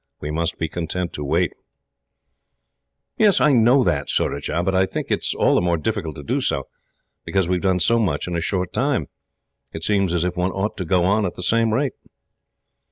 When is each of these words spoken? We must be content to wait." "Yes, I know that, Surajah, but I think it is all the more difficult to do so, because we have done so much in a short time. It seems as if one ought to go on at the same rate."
We 0.19 0.31
must 0.31 0.57
be 0.57 0.67
content 0.67 1.13
to 1.13 1.23
wait." 1.23 1.53
"Yes, 3.19 3.39
I 3.39 3.53
know 3.53 3.83
that, 3.83 4.09
Surajah, 4.09 4.63
but 4.65 4.73
I 4.73 4.87
think 4.87 5.11
it 5.11 5.19
is 5.19 5.35
all 5.35 5.53
the 5.53 5.61
more 5.61 5.77
difficult 5.77 6.15
to 6.15 6.23
do 6.23 6.41
so, 6.41 6.67
because 7.23 7.47
we 7.47 7.57
have 7.57 7.61
done 7.61 7.79
so 7.79 7.99
much 7.99 8.27
in 8.27 8.35
a 8.35 8.41
short 8.41 8.73
time. 8.73 9.09
It 9.75 9.83
seems 9.83 10.11
as 10.11 10.23
if 10.23 10.35
one 10.35 10.53
ought 10.53 10.75
to 10.77 10.85
go 10.85 11.05
on 11.05 11.23
at 11.27 11.35
the 11.35 11.43
same 11.43 11.71
rate." 11.71 11.93